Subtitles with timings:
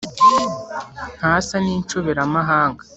[1.17, 2.83] ntasa n’inshoberamahanga